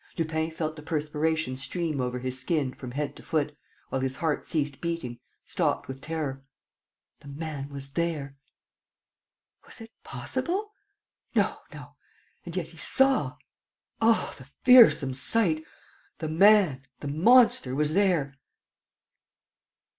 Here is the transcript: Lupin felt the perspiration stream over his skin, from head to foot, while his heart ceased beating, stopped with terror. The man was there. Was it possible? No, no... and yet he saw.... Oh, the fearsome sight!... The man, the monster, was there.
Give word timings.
Lupin 0.17 0.49
felt 0.49 0.75
the 0.75 0.81
perspiration 0.81 1.55
stream 1.55 2.01
over 2.01 2.17
his 2.17 2.39
skin, 2.39 2.73
from 2.73 2.89
head 2.93 3.15
to 3.17 3.21
foot, 3.21 3.55
while 3.89 4.01
his 4.01 4.15
heart 4.15 4.47
ceased 4.47 4.81
beating, 4.81 5.19
stopped 5.45 5.87
with 5.87 6.01
terror. 6.01 6.43
The 7.19 7.27
man 7.27 7.69
was 7.69 7.91
there. 7.91 8.35
Was 9.67 9.79
it 9.79 9.91
possible? 10.03 10.73
No, 11.35 11.59
no... 11.71 11.97
and 12.47 12.55
yet 12.55 12.69
he 12.69 12.77
saw.... 12.77 13.37
Oh, 14.01 14.33
the 14.39 14.45
fearsome 14.45 15.13
sight!... 15.13 15.63
The 16.17 16.29
man, 16.29 16.87
the 17.01 17.07
monster, 17.07 17.75
was 17.75 17.93
there. 17.93 18.39